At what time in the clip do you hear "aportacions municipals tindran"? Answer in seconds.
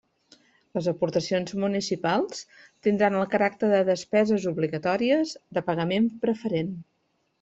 0.91-3.19